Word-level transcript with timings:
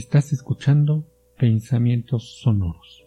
Estás 0.00 0.32
escuchando 0.32 1.04
Pensamientos 1.38 2.40
Sonoros. 2.40 3.06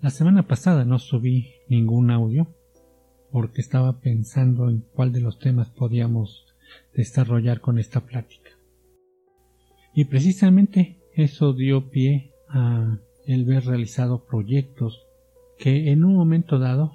La 0.00 0.10
semana 0.10 0.46
pasada 0.46 0.84
no 0.84 1.00
subí 1.00 1.54
ningún 1.68 2.12
audio 2.12 2.46
porque 3.32 3.60
estaba 3.60 3.98
pensando 3.98 4.70
en 4.70 4.84
cuál 4.94 5.10
de 5.10 5.22
los 5.22 5.40
temas 5.40 5.70
podíamos 5.70 6.46
desarrollar 6.94 7.60
con 7.60 7.80
esta 7.80 8.02
plática. 8.02 8.50
Y 9.92 10.04
precisamente 10.04 11.00
eso 11.16 11.52
dio 11.52 11.90
pie 11.90 12.32
a 12.48 13.00
el 13.26 13.44
ver 13.46 13.64
realizado 13.64 14.24
proyectos 14.24 15.04
que 15.58 15.90
en 15.90 16.04
un 16.04 16.14
momento 16.14 16.60
dado 16.60 16.92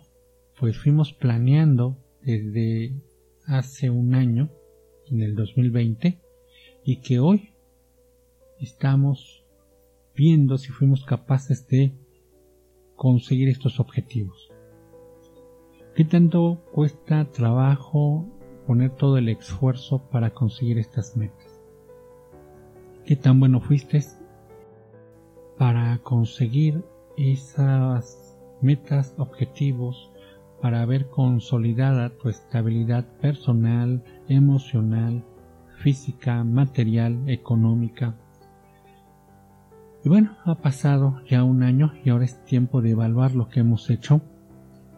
pues 0.57 0.77
fuimos 0.77 1.11
planeando 1.11 1.97
desde 2.21 2.93
hace 3.47 3.89
un 3.89 4.15
año 4.15 4.49
en 5.07 5.23
el 5.23 5.35
2020 5.35 6.21
y 6.83 7.01
que 7.01 7.19
hoy 7.19 7.48
estamos 8.59 9.45
viendo 10.15 10.57
si 10.57 10.69
fuimos 10.69 11.05
capaces 11.05 11.67
de 11.67 11.93
conseguir 12.95 13.49
estos 13.49 13.79
objetivos. 13.79 14.51
¿Qué 15.95 16.05
tanto 16.05 16.61
cuesta 16.71 17.25
trabajo 17.31 18.27
poner 18.67 18.91
todo 18.91 19.17
el 19.17 19.29
esfuerzo 19.29 20.09
para 20.09 20.31
conseguir 20.31 20.77
estas 20.77 21.15
metas? 21.17 21.61
¿Qué 23.05 23.15
tan 23.15 23.39
bueno 23.39 23.59
fuiste 23.61 24.03
para 25.57 25.97
conseguir 25.99 26.83
esas 27.17 28.37
metas, 28.61 29.13
objetivos, 29.17 30.11
para 30.61 30.85
ver 30.85 31.07
consolidada 31.09 32.17
tu 32.17 32.29
estabilidad 32.29 33.05
personal, 33.19 34.03
emocional, 34.27 35.23
física, 35.79 36.43
material, 36.43 37.29
económica. 37.29 38.15
Y 40.09 40.11
bueno, 40.11 40.35
ha 40.43 40.55
pasado 40.55 41.21
ya 41.29 41.43
un 41.43 41.61
año 41.61 41.93
y 42.03 42.09
ahora 42.09 42.25
es 42.25 42.43
tiempo 42.43 42.81
de 42.81 42.89
evaluar 42.89 43.35
lo 43.35 43.47
que 43.47 43.59
hemos 43.59 43.91
hecho 43.91 44.23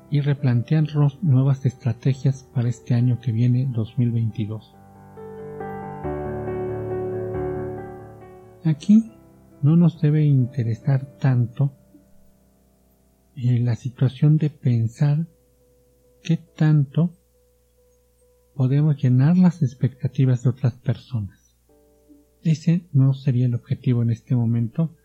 y 0.09 0.21
replantearnos 0.21 1.21
nuevas 1.21 1.65
estrategias 1.65 2.43
para 2.53 2.69
este 2.69 2.93
año 2.93 3.19
que 3.19 3.33
viene 3.33 3.67
2022. 3.69 4.73
Aquí 8.63 9.11
no 9.61 9.75
nos 9.75 9.99
debe 9.99 10.23
interesar 10.23 11.17
tanto 11.17 11.73
en 13.35 13.65
la 13.65 13.75
situación 13.75 14.37
de 14.37 14.49
pensar 14.49 15.27
qué 16.23 16.37
tanto 16.37 17.11
podemos 18.55 18.95
llenar 18.95 19.35
las 19.35 19.61
expectativas 19.61 20.43
de 20.43 20.51
otras 20.51 20.75
personas. 20.75 21.57
Ese 22.43 22.87
no 22.93 23.13
sería 23.13 23.47
el 23.47 23.55
objetivo 23.55 24.03
en 24.03 24.11
este 24.11 24.37
momento 24.37 24.95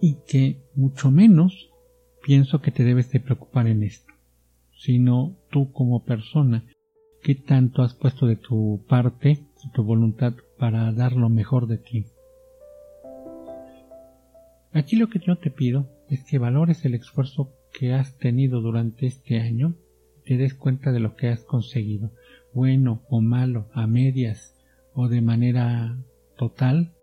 y 0.00 0.16
que 0.26 0.62
mucho 0.74 1.10
menos 1.10 1.70
pienso 2.22 2.60
que 2.60 2.70
te 2.70 2.84
debes 2.84 3.10
de 3.10 3.20
preocupar 3.20 3.66
en 3.66 3.82
esto, 3.82 4.12
sino 4.72 5.36
tú 5.50 5.72
como 5.72 6.04
persona, 6.04 6.64
qué 7.22 7.34
tanto 7.34 7.82
has 7.82 7.94
puesto 7.94 8.26
de 8.26 8.36
tu 8.36 8.84
parte, 8.88 9.28
de 9.28 9.70
tu 9.74 9.82
voluntad 9.82 10.34
para 10.58 10.90
dar 10.92 11.12
lo 11.12 11.28
mejor 11.28 11.66
de 11.66 11.78
ti. 11.78 12.06
Aquí 14.72 14.96
lo 14.96 15.08
que 15.08 15.18
yo 15.18 15.36
te 15.36 15.50
pido 15.50 15.88
es 16.08 16.24
que 16.24 16.38
valores 16.38 16.84
el 16.84 16.94
esfuerzo 16.94 17.52
que 17.72 17.92
has 17.92 18.16
tenido 18.18 18.60
durante 18.60 19.06
este 19.06 19.40
año, 19.40 19.74
te 20.24 20.36
des 20.36 20.54
cuenta 20.54 20.92
de 20.92 21.00
lo 21.00 21.16
que 21.16 21.28
has 21.28 21.44
conseguido, 21.44 22.12
bueno 22.52 23.02
o 23.08 23.20
malo, 23.20 23.68
a 23.72 23.86
medias 23.86 24.56
o 24.94 25.08
de 25.08 25.20
manera 25.20 25.98
total, 26.36 26.94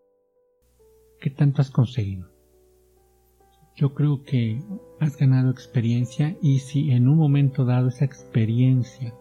¿qué 1.20 1.30
tanto 1.30 1.62
has 1.62 1.72
conseguido? 1.72 2.37
Yo 3.78 3.94
creo 3.94 4.24
que 4.24 4.60
has 5.00 5.18
ganado 5.18 5.52
experiencia 5.52 6.36
y 6.42 6.60
si 6.60 6.90
en 6.90 7.08
un 7.08 7.16
momento 7.16 7.64
dado 7.64 7.90
esa 7.90 8.06
experiencia 8.06 9.14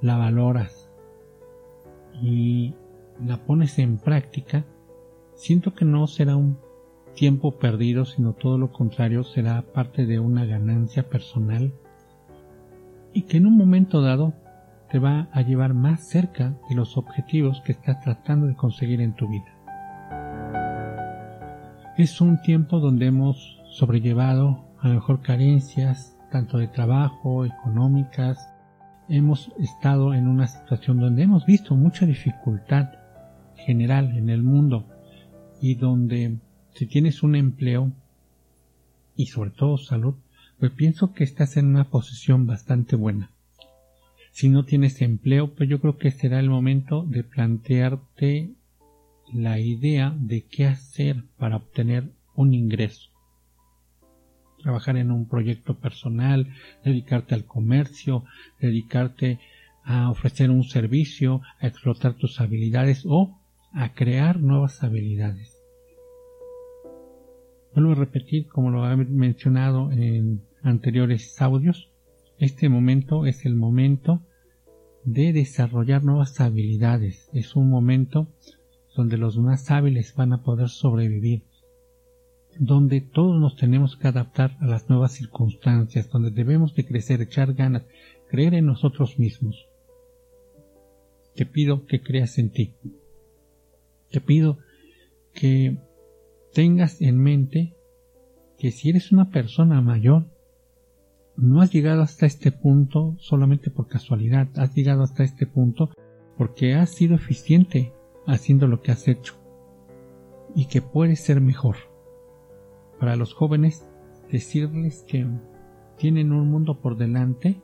la 0.00 0.16
valoras 0.16 0.90
y 2.22 2.74
la 3.22 3.44
pones 3.44 3.78
en 3.78 3.98
práctica, 3.98 4.64
siento 5.34 5.74
que 5.74 5.84
no 5.84 6.06
será 6.06 6.34
un 6.34 6.56
tiempo 7.14 7.58
perdido, 7.58 8.06
sino 8.06 8.32
todo 8.32 8.56
lo 8.56 8.72
contrario, 8.72 9.22
será 9.22 9.60
parte 9.60 10.06
de 10.06 10.18
una 10.18 10.46
ganancia 10.46 11.10
personal 11.10 11.74
y 13.12 13.22
que 13.24 13.36
en 13.36 13.46
un 13.46 13.58
momento 13.58 14.00
dado 14.00 14.32
te 14.90 14.98
va 14.98 15.28
a 15.30 15.42
llevar 15.42 15.74
más 15.74 16.08
cerca 16.08 16.58
de 16.70 16.74
los 16.74 16.96
objetivos 16.96 17.60
que 17.66 17.72
estás 17.72 18.00
tratando 18.00 18.46
de 18.46 18.56
conseguir 18.56 19.02
en 19.02 19.14
tu 19.14 19.28
vida. 19.28 19.61
Es 22.02 22.20
un 22.20 22.42
tiempo 22.42 22.80
donde 22.80 23.06
hemos 23.06 23.60
sobrellevado 23.70 24.64
a 24.80 24.88
lo 24.88 24.94
mejor 24.94 25.22
carencias 25.22 26.18
tanto 26.32 26.58
de 26.58 26.66
trabajo, 26.66 27.46
económicas, 27.46 28.44
hemos 29.08 29.52
estado 29.60 30.12
en 30.12 30.26
una 30.26 30.48
situación 30.48 30.98
donde 30.98 31.22
hemos 31.22 31.46
visto 31.46 31.76
mucha 31.76 32.04
dificultad 32.04 32.88
general 33.54 34.16
en 34.16 34.30
el 34.30 34.42
mundo 34.42 34.88
y 35.60 35.76
donde 35.76 36.38
si 36.74 36.86
tienes 36.86 37.22
un 37.22 37.36
empleo 37.36 37.92
y 39.14 39.26
sobre 39.26 39.50
todo 39.50 39.78
salud, 39.78 40.16
pues 40.58 40.72
pienso 40.72 41.12
que 41.12 41.22
estás 41.22 41.56
en 41.56 41.66
una 41.66 41.84
posición 41.84 42.48
bastante 42.48 42.96
buena. 42.96 43.30
Si 44.32 44.48
no 44.48 44.64
tienes 44.64 45.00
empleo, 45.02 45.54
pues 45.54 45.68
yo 45.68 45.80
creo 45.80 45.98
que 45.98 46.10
será 46.10 46.40
el 46.40 46.50
momento 46.50 47.04
de 47.04 47.22
plantearte 47.22 48.56
la 49.32 49.58
idea 49.58 50.14
de 50.18 50.44
qué 50.46 50.66
hacer 50.66 51.24
para 51.38 51.56
obtener 51.56 52.12
un 52.34 52.54
ingreso. 52.54 53.10
Trabajar 54.62 54.96
en 54.96 55.10
un 55.10 55.28
proyecto 55.28 55.78
personal, 55.78 56.48
dedicarte 56.84 57.34
al 57.34 57.44
comercio, 57.44 58.24
dedicarte 58.60 59.40
a 59.84 60.10
ofrecer 60.10 60.50
un 60.50 60.64
servicio, 60.64 61.42
a 61.60 61.66
explotar 61.66 62.14
tus 62.14 62.40
habilidades 62.40 63.04
o 63.06 63.40
a 63.72 63.94
crear 63.94 64.40
nuevas 64.40 64.82
habilidades. 64.84 65.58
Vuelvo 67.74 67.92
a 67.92 67.96
repetir, 67.96 68.46
como 68.48 68.70
lo 68.70 68.90
he 68.90 68.96
mencionado 68.96 69.90
en 69.90 70.42
anteriores 70.62 71.40
audios, 71.40 71.90
este 72.38 72.68
momento 72.68 73.26
es 73.26 73.46
el 73.46 73.54
momento 73.54 74.22
de 75.04 75.32
desarrollar 75.32 76.04
nuevas 76.04 76.40
habilidades. 76.40 77.30
Es 77.32 77.56
un 77.56 77.70
momento 77.70 78.28
donde 78.94 79.16
los 79.16 79.38
más 79.38 79.70
hábiles 79.70 80.14
van 80.14 80.32
a 80.32 80.42
poder 80.42 80.68
sobrevivir, 80.68 81.44
donde 82.58 83.00
todos 83.00 83.40
nos 83.40 83.56
tenemos 83.56 83.96
que 83.96 84.08
adaptar 84.08 84.56
a 84.60 84.66
las 84.66 84.88
nuevas 84.88 85.12
circunstancias, 85.12 86.10
donde 86.10 86.30
debemos 86.30 86.74
de 86.74 86.84
crecer, 86.84 87.22
echar 87.22 87.54
ganas, 87.54 87.84
creer 88.28 88.54
en 88.54 88.66
nosotros 88.66 89.18
mismos. 89.18 89.66
Te 91.34 91.46
pido 91.46 91.86
que 91.86 92.02
creas 92.02 92.38
en 92.38 92.50
ti. 92.50 92.74
Te 94.10 94.20
pido 94.20 94.58
que 95.32 95.78
tengas 96.52 97.00
en 97.00 97.18
mente 97.18 97.74
que 98.58 98.70
si 98.70 98.90
eres 98.90 99.12
una 99.12 99.30
persona 99.30 99.80
mayor, 99.80 100.26
no 101.36 101.62
has 101.62 101.72
llegado 101.72 102.02
hasta 102.02 102.26
este 102.26 102.52
punto 102.52 103.16
solamente 103.18 103.70
por 103.70 103.88
casualidad, 103.88 104.48
has 104.56 104.74
llegado 104.74 105.02
hasta 105.02 105.24
este 105.24 105.46
punto 105.46 105.90
porque 106.36 106.74
has 106.74 106.90
sido 106.90 107.14
eficiente 107.14 107.94
haciendo 108.26 108.66
lo 108.66 108.80
que 108.80 108.92
has 108.92 109.08
hecho 109.08 109.34
y 110.54 110.66
que 110.66 110.82
puedes 110.82 111.20
ser 111.20 111.40
mejor. 111.40 111.76
Para 112.98 113.16
los 113.16 113.34
jóvenes, 113.34 113.86
decirles 114.30 115.04
que 115.06 115.26
tienen 115.96 116.32
un 116.32 116.50
mundo 116.50 116.80
por 116.80 116.96
delante 116.96 117.60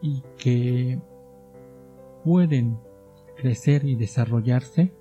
y 0.00 0.22
que 0.38 1.00
pueden 2.24 2.78
crecer 3.36 3.84
y 3.84 3.96
desarrollarse 3.96 4.92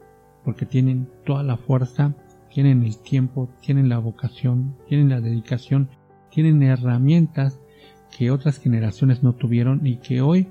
porque 0.43 0.65
tienen 0.65 1.09
toda 1.23 1.43
la 1.43 1.57
fuerza 1.57 2.15
tienen 2.53 2.83
el 2.83 2.99
tiempo, 2.99 3.49
tienen 3.61 3.89
la 3.89 3.97
vocación, 3.97 4.75
tienen 4.87 5.09
la 5.09 5.21
dedicación, 5.21 5.89
tienen 6.29 6.61
herramientas 6.61 7.59
que 8.15 8.29
otras 8.29 8.59
generaciones 8.59 9.23
no 9.23 9.33
tuvieron 9.33 9.85
y 9.87 9.97
que 9.97 10.21
hoy, 10.21 10.47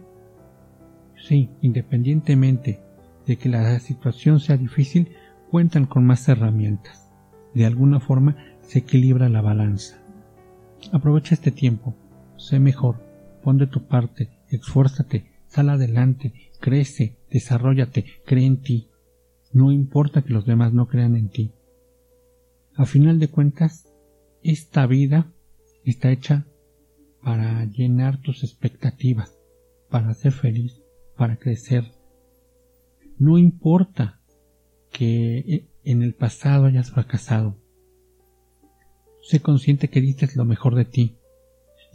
sí, 1.16 1.50
independientemente 1.60 2.80
de 3.26 3.36
que 3.36 3.48
la 3.48 3.78
situación 3.80 4.40
sea 4.40 4.56
difícil, 4.56 5.12
cuentan 5.50 5.86
con 5.86 6.04
más 6.04 6.28
herramientas. 6.28 7.10
De 7.54 7.66
alguna 7.66 8.00
forma 8.00 8.36
se 8.62 8.80
equilibra 8.80 9.28
la 9.28 9.42
balanza. 9.42 10.02
Aprovecha 10.92 11.34
este 11.34 11.50
tiempo, 11.50 11.94
sé 12.36 12.58
mejor, 12.58 12.96
pon 13.42 13.58
de 13.58 13.66
tu 13.66 13.86
parte, 13.86 14.30
esfuérzate, 14.48 15.30
sal 15.46 15.68
adelante, 15.68 16.32
crece, 16.60 17.18
desarrollate, 17.30 18.06
cree 18.24 18.46
en 18.46 18.62
ti. 18.62 18.88
No 19.52 19.70
importa 19.70 20.22
que 20.22 20.32
los 20.32 20.46
demás 20.46 20.72
no 20.72 20.88
crean 20.88 21.16
en 21.16 21.28
ti. 21.28 21.52
A 22.74 22.86
final 22.86 23.18
de 23.18 23.28
cuentas, 23.28 23.86
esta 24.42 24.86
vida 24.86 25.30
está 25.84 26.10
hecha 26.10 26.46
para 27.22 27.64
llenar 27.66 28.20
tus 28.20 28.42
expectativas, 28.42 29.38
para 29.90 30.14
ser 30.14 30.32
feliz, 30.32 30.82
para 31.16 31.36
crecer. 31.36 31.92
No 33.22 33.38
importa 33.38 34.18
que 34.90 35.68
en 35.84 36.02
el 36.02 36.12
pasado 36.12 36.64
hayas 36.64 36.90
fracasado. 36.90 37.56
Sé 39.20 39.38
consciente 39.38 39.90
que 39.90 40.00
dices 40.00 40.34
lo 40.34 40.44
mejor 40.44 40.74
de 40.74 40.86
ti 40.86 41.18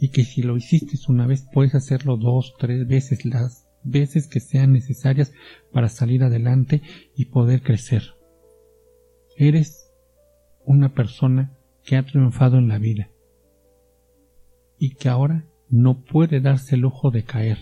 y 0.00 0.08
que 0.08 0.24
si 0.24 0.40
lo 0.40 0.56
hiciste 0.56 0.96
una 1.06 1.26
vez 1.26 1.46
puedes 1.52 1.74
hacerlo 1.74 2.16
dos, 2.16 2.54
tres 2.58 2.88
veces, 2.88 3.26
las 3.26 3.68
veces 3.84 4.26
que 4.26 4.40
sean 4.40 4.72
necesarias 4.72 5.34
para 5.70 5.90
salir 5.90 6.24
adelante 6.24 6.80
y 7.14 7.26
poder 7.26 7.60
crecer. 7.60 8.14
Eres 9.36 9.92
una 10.64 10.94
persona 10.94 11.58
que 11.84 11.96
ha 11.96 12.06
triunfado 12.06 12.56
en 12.56 12.68
la 12.68 12.78
vida 12.78 13.10
y 14.78 14.94
que 14.94 15.10
ahora 15.10 15.44
no 15.68 16.04
puede 16.04 16.40
darse 16.40 16.76
el 16.76 16.80
lujo 16.80 17.10
de 17.10 17.24
caer. 17.24 17.58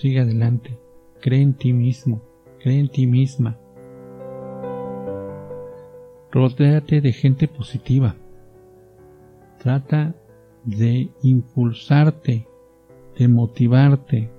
Sigue 0.00 0.20
adelante, 0.20 0.78
cree 1.20 1.42
en 1.42 1.54
ti 1.54 1.72
mismo, 1.72 2.29
cree 2.60 2.78
en 2.78 2.88
ti 2.88 3.06
misma. 3.06 3.56
Rodéate 6.30 7.00
de 7.00 7.12
gente 7.12 7.48
positiva. 7.48 8.14
Trata 9.58 10.14
de 10.64 11.10
impulsarte, 11.22 12.46
de 13.18 13.28
motivarte. 13.28 14.30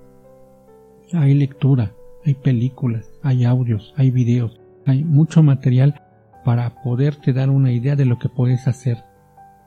Hay 1.13 1.33
lectura, 1.33 1.93
hay 2.25 2.35
películas, 2.35 3.11
hay 3.21 3.43
audios, 3.43 3.93
hay 3.97 4.11
videos, 4.11 4.59
hay 4.85 5.03
mucho 5.03 5.43
material 5.43 6.01
para 6.45 6.81
poderte 6.81 7.33
dar 7.33 7.49
una 7.49 7.71
idea 7.71 7.95
de 7.95 8.05
lo 8.05 8.17
que 8.17 8.29
puedes 8.29 8.67
hacer. 8.67 9.03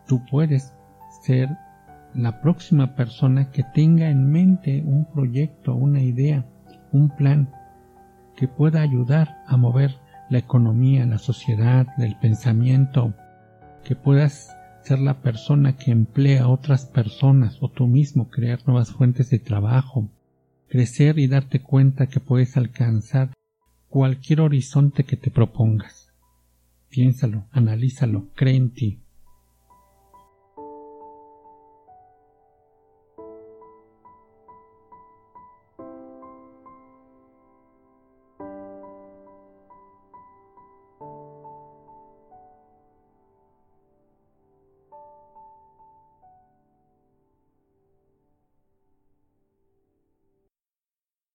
Tú 0.09 0.23
puedes 0.31 0.75
ser 1.23 1.51
la 2.15 2.41
próxima 2.41 2.95
persona 2.95 3.51
que 3.51 3.65
tenga 3.75 4.09
en 4.09 4.31
mente 4.31 4.83
un 4.85 5.05
proyecto, 5.05 5.75
una 5.75 6.01
idea, 6.01 6.47
un 6.93 7.11
plan 7.11 7.51
que 8.37 8.49
pueda 8.49 8.81
ayudar 8.81 9.43
a 9.47 9.57
mover 9.57 9.97
la 10.31 10.39
economía, 10.39 11.07
la 11.07 11.19
sociedad, 11.19 11.87
el 11.99 12.17
pensamiento, 12.17 13.15
que 13.85 13.95
puedas 13.95 14.55
ser 14.83 14.99
la 14.99 15.21
persona 15.21 15.77
que 15.77 15.91
emplea 15.91 16.45
a 16.45 16.49
otras 16.49 16.87
personas 16.87 17.59
o 17.61 17.69
tú 17.69 17.87
mismo 17.87 18.29
crear 18.29 18.61
nuevas 18.67 18.91
fuentes 18.91 19.31
de 19.31 19.39
trabajo, 19.39 20.11
crecer 20.69 21.19
y 21.19 21.27
darte 21.27 21.61
cuenta 21.61 22.07
que 22.07 22.21
puedes 22.21 22.57
alcanzar 22.57 23.31
cualquier 23.89 24.41
horizonte 24.41 25.05
que 25.05 25.17
te 25.17 25.31
propongas. 25.31 26.13
Piénsalo, 26.91 27.47
analízalo, 27.53 28.29
cree 28.35 28.57
en 28.57 28.71
ti. 28.71 29.04